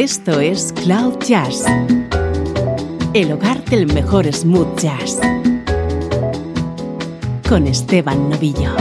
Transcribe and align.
Esto 0.00 0.38
es 0.38 0.72
Cloud 0.84 1.18
Jazz, 1.26 1.64
el 3.14 3.32
hogar 3.32 3.64
del 3.64 3.92
mejor 3.92 4.32
smooth 4.32 4.78
jazz, 4.78 5.18
con 7.48 7.66
Esteban 7.66 8.30
Novillo. 8.30 8.76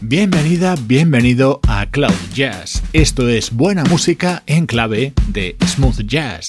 Bienvenida, 0.00 0.74
bienvenido 0.88 1.60
a 1.68 1.86
Cloud 1.86 2.10
Jazz. 2.34 2.82
Esto 2.92 3.28
es 3.28 3.52
buena 3.52 3.84
música 3.84 4.42
en 4.46 4.66
clave 4.66 5.12
de 5.28 5.56
smooth 5.68 6.00
jazz. 6.04 6.48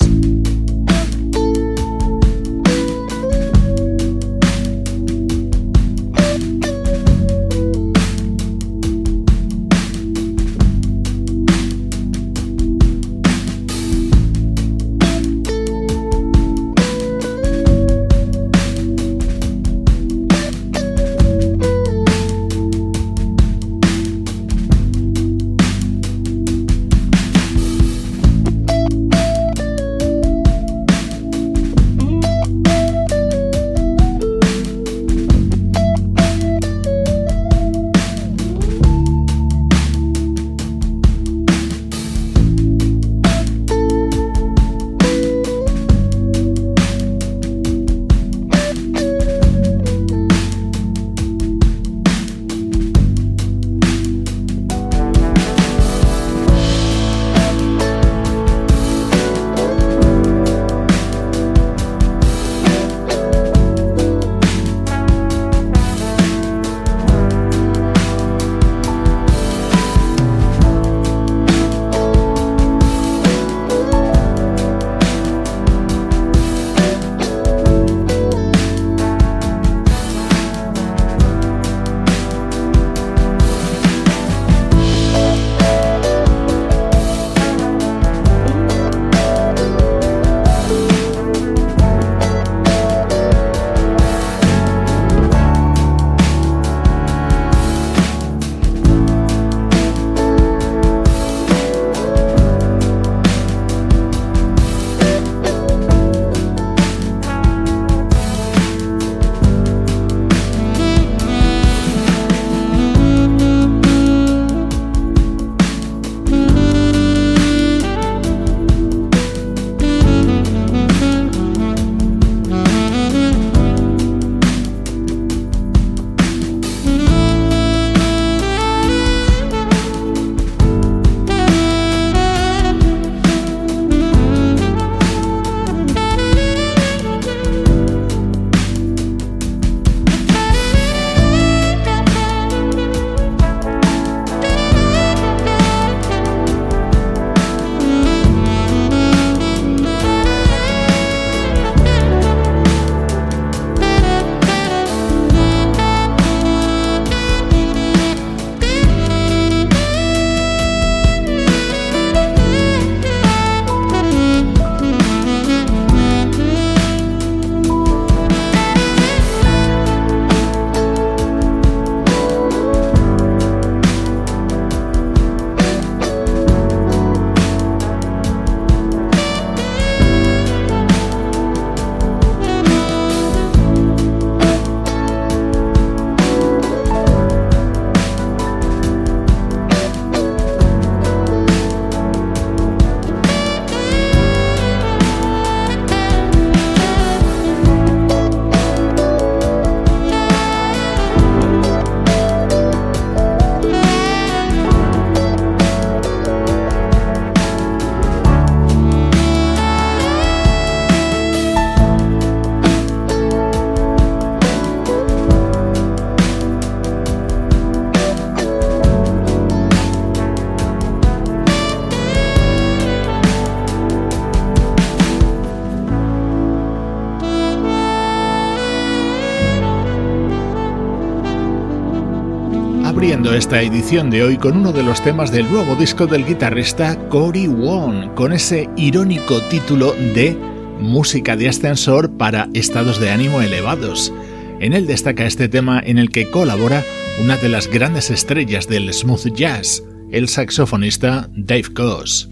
Esta 233.36 233.62
edición 233.64 234.12
de 234.12 234.24
hoy 234.24 234.38
con 234.38 234.58
uno 234.58 234.72
de 234.72 234.84
los 234.84 235.02
temas 235.04 235.32
del 235.32 235.50
nuevo 235.52 235.76
disco 235.76 236.06
del 236.06 236.26
guitarrista 236.26 236.98
Cory 237.10 237.48
Wong, 237.48 238.14
con 238.14 238.32
ese 238.32 238.70
irónico 238.78 239.42
título 239.50 239.94
de 239.94 240.38
Música 240.80 241.36
de 241.36 241.50
ascensor 241.50 242.16
para 242.16 242.48
estados 242.54 243.00
de 243.00 243.10
ánimo 243.10 243.42
elevados. 243.42 244.14
En 244.60 244.74
él 244.74 244.86
destaca 244.86 245.26
este 245.26 245.50
tema 245.50 245.82
en 245.84 245.98
el 245.98 246.12
que 246.12 246.30
colabora 246.30 246.84
una 247.22 247.38
de 247.38 247.50
las 247.50 247.68
grandes 247.68 248.12
estrellas 248.12 248.68
del 248.68 248.94
smooth 248.94 249.34
jazz, 249.34 249.84
el 250.12 250.28
saxofonista 250.28 251.28
Dave 251.34 251.74
Coase. 251.74 252.28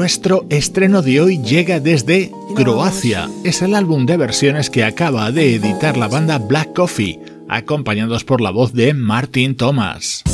Nuestro 0.00 0.46
estreno 0.48 1.02
de 1.02 1.20
hoy 1.20 1.42
llega 1.42 1.78
desde 1.78 2.32
Croacia. 2.56 3.28
Es 3.44 3.60
el 3.60 3.74
álbum 3.74 4.06
de 4.06 4.16
versiones 4.16 4.70
que 4.70 4.82
acaba 4.82 5.30
de 5.30 5.54
editar 5.54 5.98
la 5.98 6.08
banda 6.08 6.38
Black 6.38 6.72
Coffee, 6.72 7.20
acompañados 7.50 8.24
por 8.24 8.40
la 8.40 8.50
voz 8.50 8.72
de 8.72 8.94
Martin 8.94 9.58
Thomas. 9.58 10.24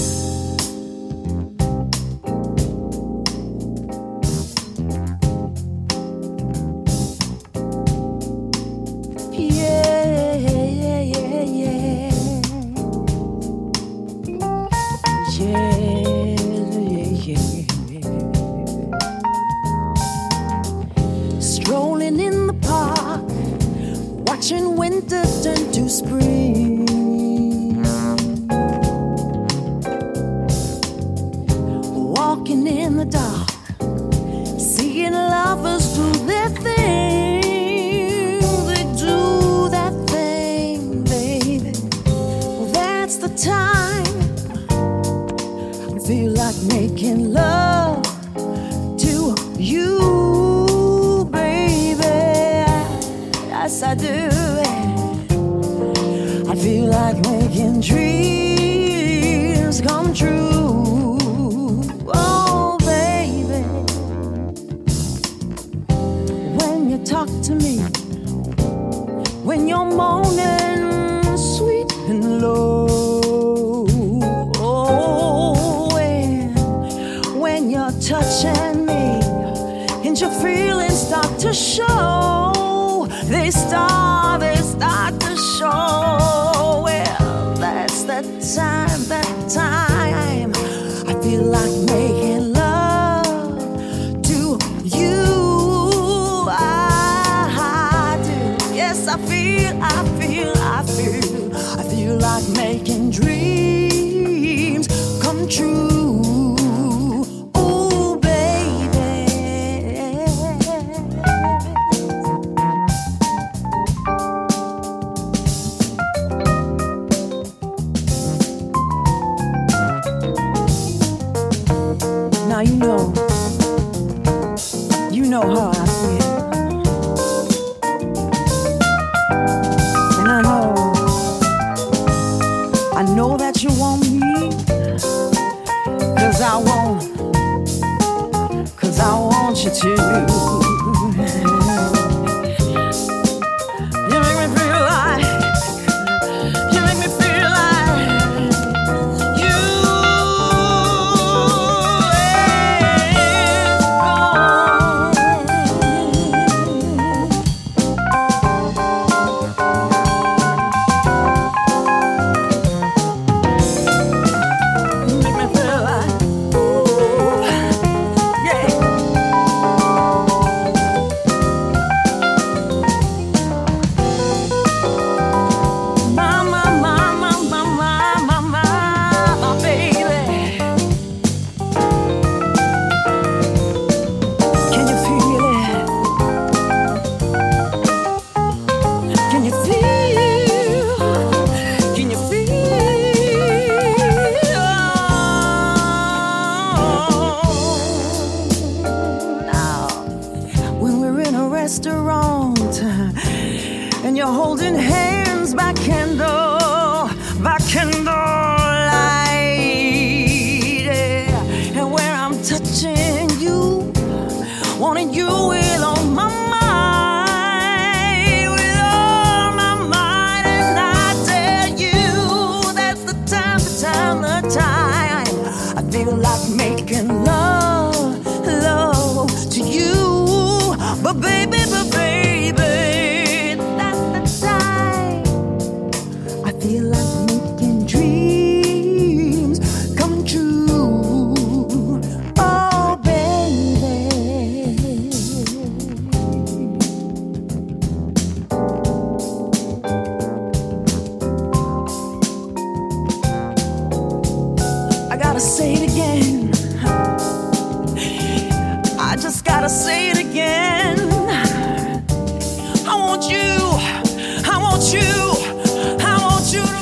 情 139.76 139.94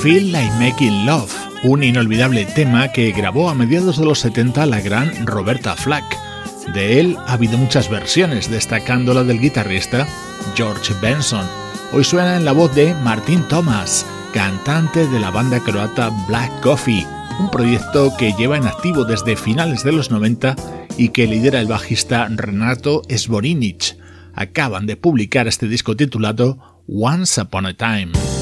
Feel 0.00 0.30
Like 0.30 0.52
Making 0.60 1.04
Love, 1.04 1.32
un 1.64 1.82
inolvidable 1.82 2.44
tema 2.44 2.92
que 2.92 3.10
grabó 3.10 3.48
a 3.48 3.54
mediados 3.54 3.98
de 3.98 4.04
los 4.04 4.20
70 4.20 4.66
la 4.66 4.80
gran 4.80 5.26
Roberta 5.26 5.74
Flack. 5.74 6.04
De 6.72 7.00
él 7.00 7.16
ha 7.26 7.32
habido 7.32 7.58
muchas 7.58 7.90
versiones, 7.90 8.48
destacando 8.48 9.14
la 9.14 9.24
del 9.24 9.40
guitarrista 9.40 10.06
George 10.54 10.94
Benson. 11.02 11.44
Hoy 11.92 12.04
suena 12.04 12.36
en 12.36 12.44
la 12.44 12.52
voz 12.52 12.72
de 12.74 12.94
Martin 13.02 13.42
Thomas, 13.48 14.06
cantante 14.32 15.08
de 15.08 15.18
la 15.18 15.30
banda 15.30 15.58
croata 15.58 16.10
Black 16.28 16.60
Coffee, 16.60 17.04
un 17.38 17.50
proyecto 17.50 18.12
que 18.16 18.32
lleva 18.32 18.56
en 18.56 18.66
activo 18.66 19.04
desde 19.04 19.36
finales 19.36 19.82
de 19.82 19.92
los 19.92 20.10
90 20.10 20.56
y 20.96 21.08
que 21.08 21.26
lidera 21.26 21.60
el 21.60 21.66
bajista 21.66 22.28
Renato 22.28 23.02
Sborinic. 23.08 23.96
acaban 24.34 24.86
de 24.86 24.96
publicar 24.96 25.48
este 25.48 25.68
disco 25.68 25.96
titulado 25.96 26.82
Once 26.86 27.40
Upon 27.40 27.66
a 27.66 27.74
Time. 27.74 28.33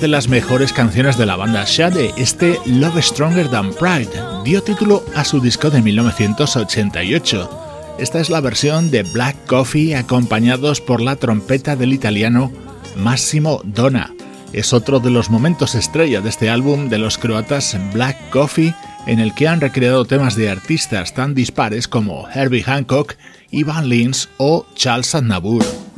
de 0.00 0.08
las 0.08 0.28
mejores 0.28 0.72
canciones 0.72 1.18
de 1.18 1.26
la 1.26 1.36
banda 1.36 1.64
Shade, 1.66 2.14
este 2.16 2.58
Love 2.64 3.02
Stronger 3.02 3.48
Than 3.48 3.74
Pride 3.74 4.08
dio 4.44 4.62
título 4.62 5.04
a 5.14 5.24
su 5.24 5.40
disco 5.40 5.68
de 5.68 5.82
1988. 5.82 7.96
Esta 7.98 8.18
es 8.18 8.30
la 8.30 8.40
versión 8.40 8.90
de 8.90 9.02
Black 9.02 9.36
Coffee 9.46 9.94
acompañados 9.94 10.80
por 10.80 11.02
la 11.02 11.16
trompeta 11.16 11.76
del 11.76 11.92
italiano 11.92 12.50
Massimo 12.96 13.60
Donna. 13.62 14.10
Es 14.54 14.72
otro 14.72 15.00
de 15.00 15.10
los 15.10 15.28
momentos 15.28 15.74
estrella 15.74 16.22
de 16.22 16.30
este 16.30 16.48
álbum 16.48 16.88
de 16.88 16.98
los 16.98 17.18
croatas 17.18 17.76
Black 17.92 18.16
Coffee 18.30 18.74
en 19.06 19.20
el 19.20 19.34
que 19.34 19.48
han 19.48 19.60
recreado 19.60 20.06
temas 20.06 20.34
de 20.34 20.48
artistas 20.48 21.12
tan 21.12 21.34
dispares 21.34 21.88
como 21.88 22.26
Herbie 22.28 22.62
Hancock, 22.62 23.16
Ivan 23.50 23.90
Lins 23.90 24.30
o 24.38 24.64
Charles 24.74 25.14
Aznavour. 25.14 25.89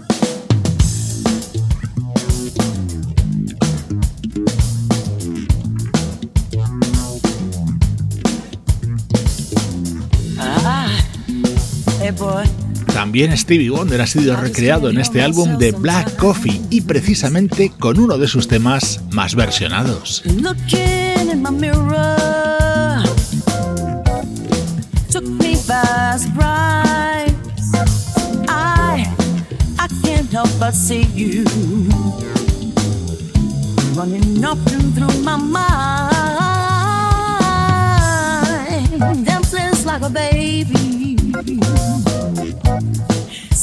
También 13.13 13.37
Stevie 13.37 13.69
Wonder 13.69 14.01
ha 14.01 14.07
sido 14.07 14.35
recreado 14.37 14.89
en 14.89 14.97
este 14.99 15.21
álbum 15.21 15.59
de 15.59 15.73
Black 15.73 16.17
Coffee 16.17 16.63
y 16.71 16.81
precisamente 16.81 17.71
con 17.79 17.99
uno 18.01 18.17
de 18.17 18.27
sus 18.27 18.49
temas 18.49 19.03
más 19.11 19.35
versionados. 19.35 20.23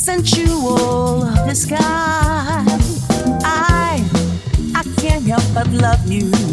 sensual 0.10 1.22
disguise. 1.46 3.06
I, 3.46 4.02
I 4.74 4.84
can't 4.98 5.24
help 5.24 5.44
but 5.54 5.68
love 5.68 6.02
you. 6.12 6.49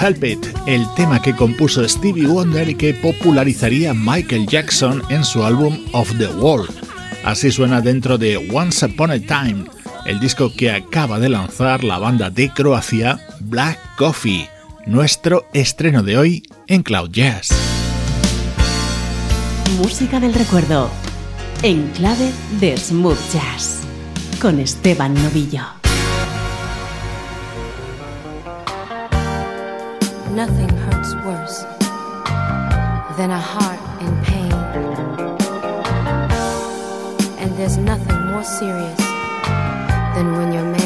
Help 0.00 0.22
It, 0.22 0.46
el 0.66 0.86
tema 0.94 1.20
que 1.20 1.34
compuso 1.34 1.86
Stevie 1.88 2.26
Wonder 2.26 2.68
y 2.68 2.74
que 2.76 2.94
popularizaría 2.94 3.92
Michael 3.94 4.46
Jackson 4.46 5.02
en 5.08 5.24
su 5.24 5.42
álbum 5.42 5.76
Of 5.92 6.16
the 6.18 6.28
World. 6.28 6.70
Así 7.24 7.50
suena 7.50 7.80
dentro 7.80 8.16
de 8.16 8.36
Once 8.52 8.86
Upon 8.86 9.10
a 9.10 9.18
Time, 9.18 9.64
el 10.06 10.20
disco 10.20 10.52
que 10.54 10.70
acaba 10.70 11.18
de 11.18 11.28
lanzar 11.28 11.82
la 11.82 11.98
banda 11.98 12.30
de 12.30 12.50
Croacia 12.50 13.18
Black 13.40 13.78
Coffee, 13.96 14.48
nuestro 14.86 15.46
estreno 15.52 16.04
de 16.04 16.16
hoy 16.16 16.42
en 16.68 16.82
Cloud 16.84 17.10
Jazz. 17.10 17.48
Música 19.78 20.20
del 20.20 20.32
recuerdo, 20.32 20.90
en 21.62 21.88
clave 21.88 22.30
de 22.60 22.76
smooth 22.76 23.18
jazz, 23.32 23.80
con 24.40 24.60
Esteban 24.60 25.14
Novillo. 25.14 25.78
Nothing 30.38 30.68
hurts 30.68 31.14
worse 31.26 31.62
than 33.18 33.32
a 33.32 33.40
heart 33.40 33.80
in 34.00 34.12
pain. 34.22 34.52
And 37.40 37.50
there's 37.56 37.76
nothing 37.76 38.20
more 38.28 38.44
serious 38.44 39.00
than 40.14 40.36
when 40.36 40.52
your 40.52 40.77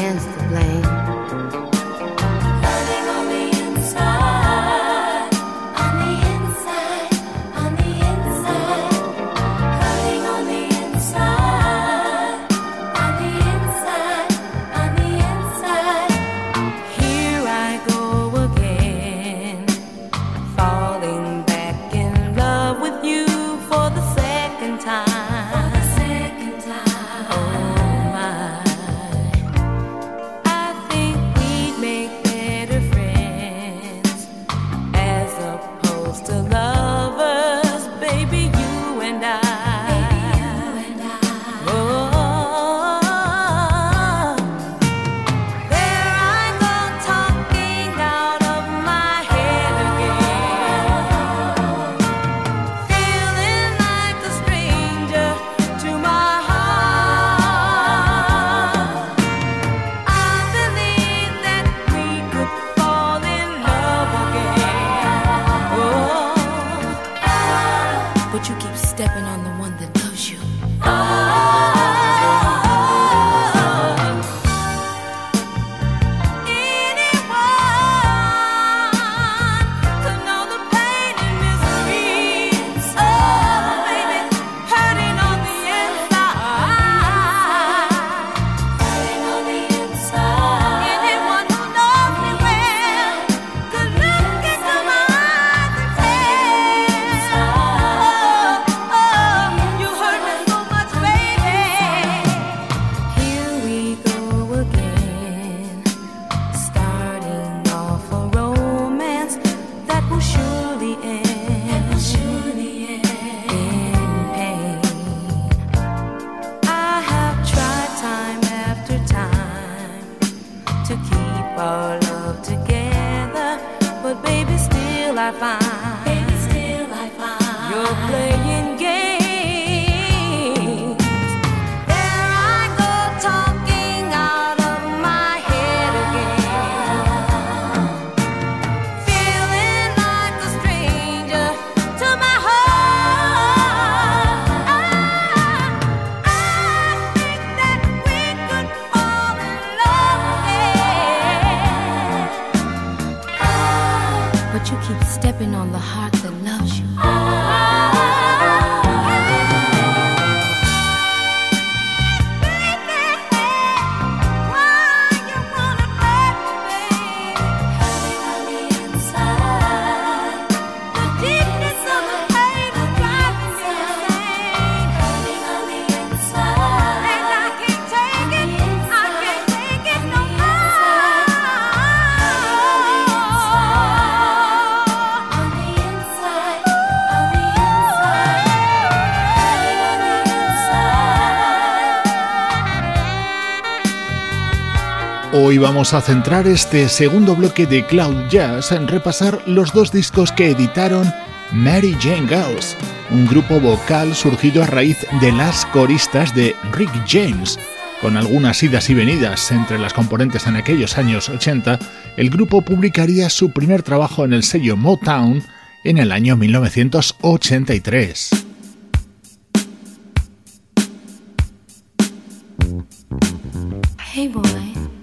Hoy 195.53 195.59
vamos 195.59 195.93
a 195.93 196.01
centrar 196.01 196.47
este 196.47 196.89
segundo 196.89 197.35
bloque 197.35 197.67
de 197.67 197.85
Cloud 197.85 198.27
Jazz 198.27 198.71
en 198.71 198.87
repasar 198.87 199.39
los 199.45 199.71
dos 199.71 199.91
discos 199.91 200.31
que 200.31 200.49
editaron 200.49 201.07
Mary 201.51 201.95
Jane 202.01 202.27
Girls, 202.27 202.75
un 203.11 203.27
grupo 203.27 203.59
vocal 203.59 204.15
surgido 204.15 204.63
a 204.63 204.65
raíz 204.65 205.05
de 205.21 205.31
las 205.31 205.67
coristas 205.67 206.33
de 206.33 206.55
Rick 206.71 206.89
James. 207.07 207.59
Con 208.01 208.17
algunas 208.17 208.63
idas 208.63 208.89
y 208.89 208.95
venidas 208.95 209.51
entre 209.51 209.77
las 209.77 209.93
componentes 209.93 210.47
en 210.47 210.55
aquellos 210.55 210.97
años 210.97 211.29
80, 211.29 211.77
el 212.17 212.31
grupo 212.31 212.63
publicaría 212.63 213.29
su 213.29 213.51
primer 213.51 213.83
trabajo 213.83 214.25
en 214.25 214.33
el 214.33 214.41
sello 214.41 214.75
Motown 214.75 215.43
en 215.83 215.99
el 215.99 216.11
año 216.11 216.35
1983. 216.35 218.42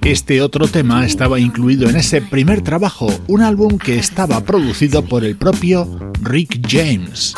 Este 0.03 0.41
otro 0.41 0.67
tema 0.67 1.05
estaba 1.05 1.39
incluido 1.39 1.89
en 1.91 1.97
ese 1.97 2.23
primer 2.23 2.63
trabajo, 2.63 3.13
un 3.27 3.43
álbum 3.43 3.77
que 3.77 3.99
estaba 3.99 4.41
producido 4.41 5.05
por 5.05 5.25
el 5.25 5.37
propio 5.37 6.13
Rick 6.23 6.67
James. 6.67 7.35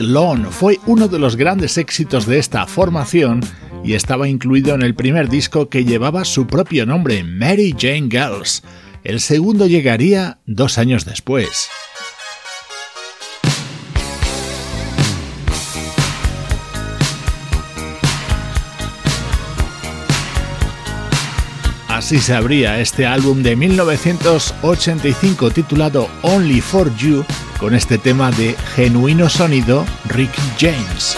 Night 0.00 0.50
fue 0.50 0.80
uno 0.86 1.08
de 1.08 1.18
los 1.18 1.36
grandes 1.36 1.78
éxitos 1.78 2.26
de 2.26 2.38
esta 2.38 2.66
formación 2.66 3.40
y 3.84 3.94
estaba 3.94 4.28
incluido 4.28 4.74
en 4.74 4.82
el 4.82 4.94
primer 4.94 5.28
disco 5.28 5.68
que 5.68 5.84
llevaba 5.84 6.24
su 6.24 6.46
propio 6.46 6.86
nombre, 6.86 7.22
Mary 7.22 7.74
Jane 7.78 8.08
Girls. 8.10 8.62
El 9.04 9.20
segundo 9.20 9.66
llegaría 9.66 10.38
dos 10.46 10.78
años 10.78 11.04
después. 11.04 11.68
Así 21.88 22.18
se 22.18 22.34
abría 22.34 22.80
este 22.80 23.06
álbum 23.06 23.42
de 23.42 23.54
1985 23.54 25.50
titulado 25.50 26.08
Only 26.22 26.60
for 26.60 26.94
You 26.96 27.24
con 27.64 27.74
este 27.74 27.96
tema 27.96 28.30
de 28.30 28.54
genuino 28.74 29.26
sonido 29.30 29.86
Rick 30.10 30.34
James. 30.58 31.16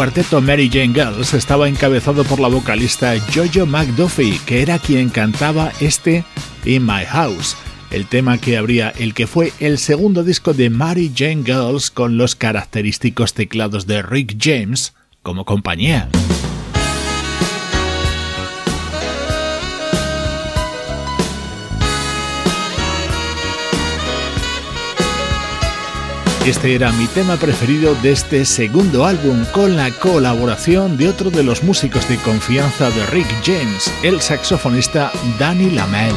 Cuarteto 0.00 0.40
Mary 0.40 0.70
Jane 0.72 0.94
Girls 0.94 1.34
estaba 1.34 1.68
encabezado 1.68 2.24
por 2.24 2.40
la 2.40 2.48
vocalista 2.48 3.12
Jojo 3.34 3.66
McDuffie, 3.66 4.40
que 4.46 4.62
era 4.62 4.78
quien 4.78 5.10
cantaba 5.10 5.72
este 5.78 6.24
In 6.64 6.86
My 6.86 7.04
House, 7.04 7.54
el 7.90 8.06
tema 8.06 8.38
que 8.38 8.56
abría 8.56 8.94
el 8.96 9.12
que 9.12 9.26
fue 9.26 9.52
el 9.60 9.76
segundo 9.76 10.24
disco 10.24 10.54
de 10.54 10.70
Mary 10.70 11.12
Jane 11.14 11.42
Girls 11.44 11.90
con 11.90 12.16
los 12.16 12.34
característicos 12.34 13.34
teclados 13.34 13.86
de 13.86 14.00
Rick 14.00 14.38
James 14.40 14.94
como 15.22 15.44
compañía. 15.44 16.08
Este 26.46 26.74
era 26.74 26.90
mi 26.92 27.06
tema 27.06 27.36
preferido 27.36 27.94
de 27.96 28.12
este 28.12 28.46
segundo 28.46 29.04
álbum 29.04 29.44
con 29.52 29.76
la 29.76 29.90
colaboración 29.90 30.96
de 30.96 31.08
otro 31.08 31.30
de 31.30 31.42
los 31.42 31.62
músicos 31.62 32.08
de 32.08 32.16
confianza 32.16 32.90
de 32.90 33.04
Rick 33.06 33.28
James, 33.44 33.92
el 34.02 34.22
saxofonista 34.22 35.12
Danny 35.38 35.70
Lamel. 35.70 36.14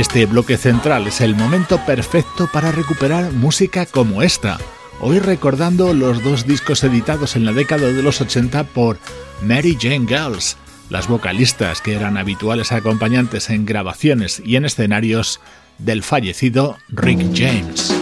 Este 0.00 0.24
bloque 0.24 0.56
central 0.56 1.06
es 1.08 1.20
el 1.20 1.36
momento 1.36 1.78
perfecto 1.84 2.48
para 2.50 2.72
recuperar 2.72 3.32
música 3.32 3.84
como 3.84 4.22
esta, 4.22 4.56
hoy 4.98 5.18
recordando 5.18 5.92
los 5.92 6.24
dos 6.24 6.46
discos 6.46 6.82
editados 6.84 7.36
en 7.36 7.44
la 7.44 7.52
década 7.52 7.88
de 7.88 8.02
los 8.02 8.22
80 8.22 8.64
por 8.64 8.96
Mary 9.42 9.76
Jane 9.78 10.06
Girls, 10.06 10.56
las 10.88 11.06
vocalistas 11.06 11.82
que 11.82 11.92
eran 11.92 12.16
habituales 12.16 12.72
acompañantes 12.72 13.50
en 13.50 13.66
grabaciones 13.66 14.40
y 14.42 14.56
en 14.56 14.64
escenarios 14.64 15.38
del 15.76 16.02
fallecido 16.02 16.78
Rick 16.88 17.20
James. 17.34 17.94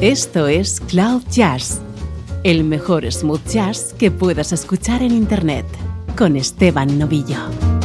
Esto 0.00 0.46
es 0.46 0.80
Cloud 0.82 1.24
Jazz, 1.32 1.80
el 2.44 2.62
mejor 2.62 3.10
smooth 3.10 3.44
jazz 3.48 3.92
que 3.98 4.12
puedas 4.12 4.52
escuchar 4.52 5.02
en 5.02 5.10
Internet, 5.10 5.66
con 6.16 6.36
Esteban 6.36 6.96
Novillo. 6.96 7.81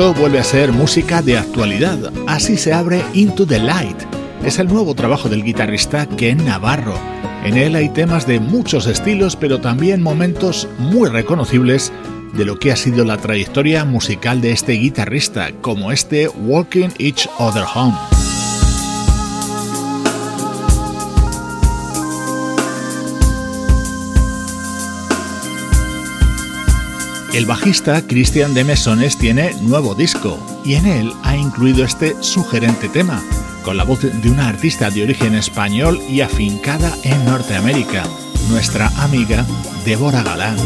Vuelve 0.00 0.38
a 0.38 0.44
ser 0.44 0.72
música 0.72 1.20
de 1.20 1.36
actualidad, 1.36 2.10
así 2.26 2.56
se 2.56 2.72
abre 2.72 3.04
Into 3.12 3.46
the 3.46 3.58
Light. 3.60 3.96
Es 4.42 4.58
el 4.58 4.66
nuevo 4.66 4.94
trabajo 4.94 5.28
del 5.28 5.44
guitarrista 5.44 6.06
Ken 6.06 6.42
Navarro. 6.42 6.94
En 7.44 7.58
él 7.58 7.76
hay 7.76 7.90
temas 7.90 8.26
de 8.26 8.40
muchos 8.40 8.86
estilos, 8.86 9.36
pero 9.36 9.60
también 9.60 10.02
momentos 10.02 10.68
muy 10.78 11.10
reconocibles 11.10 11.92
de 12.32 12.46
lo 12.46 12.58
que 12.58 12.72
ha 12.72 12.76
sido 12.76 13.04
la 13.04 13.18
trayectoria 13.18 13.84
musical 13.84 14.40
de 14.40 14.52
este 14.52 14.72
guitarrista, 14.72 15.50
como 15.60 15.92
este 15.92 16.28
Walking 16.28 16.88
Each 16.98 17.28
Other 17.38 17.64
Home. 17.74 17.94
El 27.32 27.46
bajista 27.46 28.02
Christian 28.06 28.54
de 28.54 28.64
Mesones 28.64 29.16
tiene 29.16 29.54
nuevo 29.60 29.94
disco 29.94 30.38
y 30.64 30.74
en 30.74 30.86
él 30.86 31.12
ha 31.22 31.36
incluido 31.36 31.84
este 31.84 32.20
sugerente 32.22 32.88
tema, 32.88 33.22
con 33.62 33.76
la 33.76 33.84
voz 33.84 34.00
de 34.00 34.30
una 34.30 34.48
artista 34.48 34.90
de 34.90 35.04
origen 35.04 35.36
español 35.36 36.00
y 36.08 36.22
afincada 36.22 36.92
en 37.04 37.24
Norteamérica, 37.24 38.02
nuestra 38.48 38.88
amiga 39.00 39.46
Débora 39.84 40.24
Galán. 40.24 40.56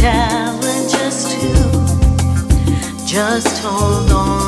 challenges 0.00 1.34
too. 1.34 3.04
Just 3.04 3.62
hold 3.62 4.10
on. 4.10 4.41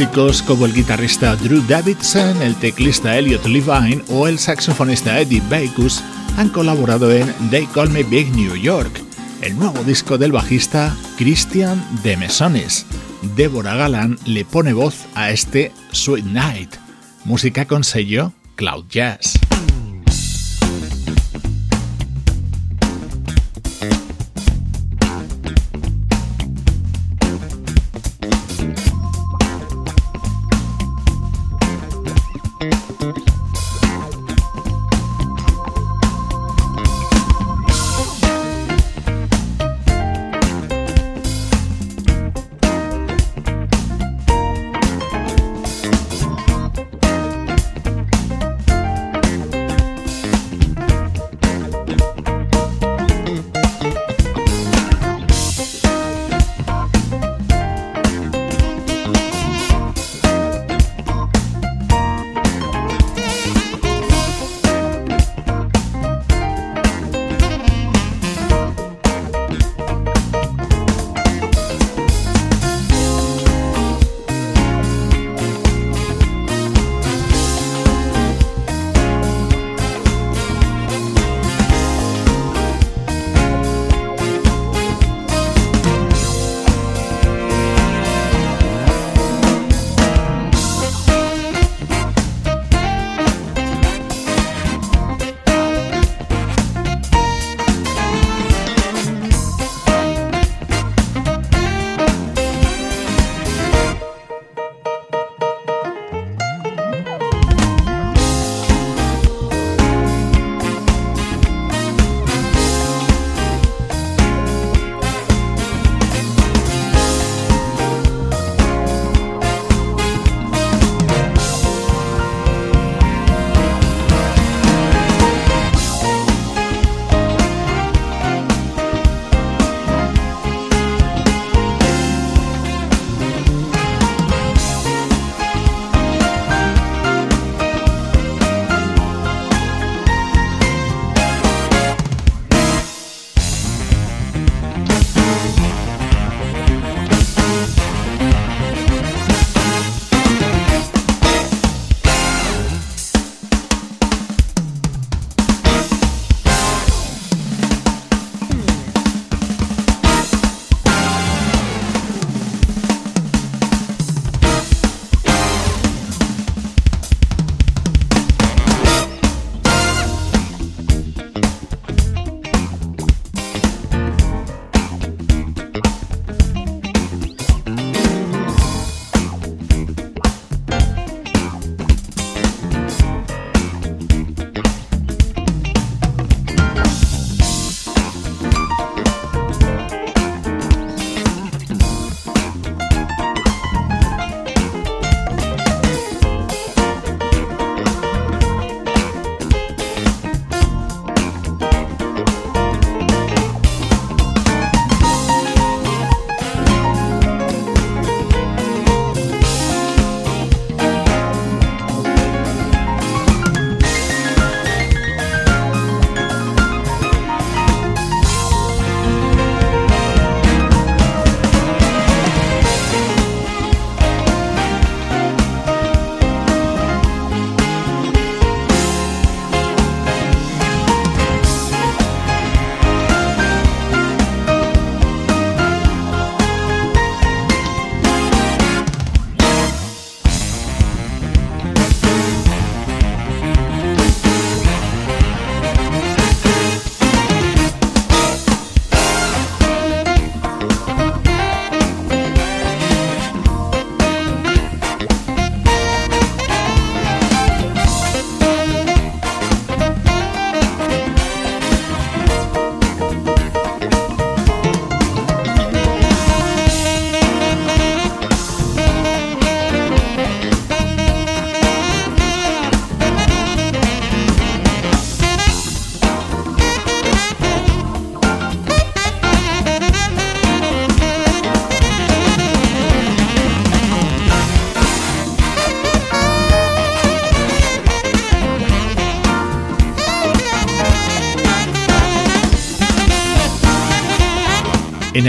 Músicos 0.00 0.42
como 0.42 0.64
el 0.64 0.72
guitarrista 0.72 1.36
Drew 1.36 1.60
Davidson, 1.68 2.40
el 2.40 2.54
teclista 2.54 3.18
Elliot 3.18 3.44
Levine 3.44 4.02
o 4.08 4.28
el 4.28 4.38
saxofonista 4.38 5.20
Eddie 5.20 5.42
Bacus 5.50 6.02
han 6.38 6.48
colaborado 6.48 7.12
en 7.12 7.30
They 7.50 7.66
Call 7.66 7.90
Me 7.90 8.02
Big 8.02 8.34
New 8.34 8.56
York, 8.56 8.90
el 9.42 9.58
nuevo 9.58 9.84
disco 9.84 10.16
del 10.16 10.32
bajista 10.32 10.96
Christian 11.18 11.84
de 12.02 12.16
Mesones. 12.16 12.86
Deborah 13.36 13.74
Galán 13.74 14.18
le 14.24 14.46
pone 14.46 14.72
voz 14.72 15.04
a 15.14 15.32
este 15.32 15.70
Sweet 15.92 16.24
Night, 16.24 16.76
música 17.24 17.66
con 17.66 17.84
sello 17.84 18.32
Cloud 18.56 18.86
Jazz. 18.88 19.39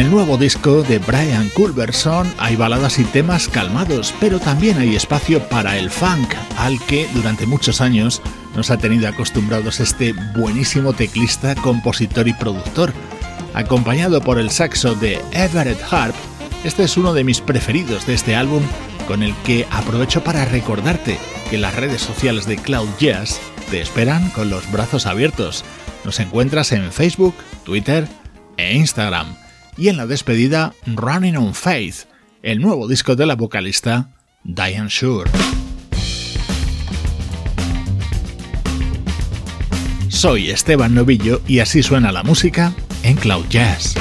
El 0.02 0.10
nuevo 0.10 0.36
disco 0.36 0.82
de 0.82 0.97
Brian 0.97 1.47
Culberson 1.49 2.34
hay 2.39 2.56
baladas 2.56 2.97
y 2.97 3.04
temas 3.04 3.47
calmados, 3.47 4.16
pero 4.20 4.39
también 4.39 4.80
hay 4.80 4.95
espacio 4.95 5.47
para 5.47 5.78
el 5.78 5.91
funk, 5.91 6.34
al 6.58 6.84
que 6.88 7.08
durante 7.14 7.45
muchos 7.45 7.82
años 7.82 8.20
nos 8.56 8.72
ha 8.72 8.80
tenido 8.80 9.08
acostumbrados 9.08 9.80
este 9.80 10.14
buenísimo 10.36 10.93
teclista, 10.93 11.54
compositor 11.54 12.28
y 12.28 12.34
productor. 12.34 12.93
Acompañado 13.54 14.22
por 14.22 14.39
el 14.39 14.49
saxo 14.49 14.95
de 14.95 15.22
Everett 15.34 15.82
Harp, 15.93 16.16
este 16.64 16.84
es 16.84 16.97
uno 16.97 17.14
de 17.14 17.24
mis 17.24 17.39
preferidos 17.39 18.08
de 18.08 18.16
este 18.16 18.36
álbum, 18.36 18.64
con 19.08 19.22
el 19.22 19.36
que 19.43 19.68
aprovecho 19.70 20.24
para 20.24 20.45
recordarte 20.45 21.20
que 21.52 21.60
las 21.60 21.76
redes 21.76 22.02
sociales 22.02 22.47
de 22.47 22.58
Cloud 22.58 22.89
Jazz 22.99 23.39
te 23.70 23.82
esperan 23.82 24.32
con 24.32 24.49
los 24.49 24.72
brazos 24.72 25.06
abiertos. 25.06 25.64
Nos 26.06 26.20
encuentras 26.20 26.72
en 26.72 26.91
Facebook, 26.91 27.36
Twitter 27.66 28.08
e 28.58 28.74
Instagram. 28.74 29.41
Y 29.78 29.88
en 29.88 29.98
la 29.98 30.06
despedida, 30.06 30.74
Running 30.86 31.38
on 31.38 31.54
Faith, 31.54 32.06
el 32.44 32.60
nuevo 32.60 32.88
disco 32.88 33.16
de 33.16 33.26
la 33.26 33.36
vocalista 33.36 34.10
Diane 34.44 34.90
Shure. 34.90 35.30
Soy 40.10 40.52
Esteban 40.52 40.94
Novillo 40.94 41.42
y 41.48 41.60
así 41.60 41.82
suena 41.82 42.12
la 42.12 42.24
música 42.24 42.74
en 43.04 43.16
Cloud 43.16 43.46
Jazz. 43.50 43.96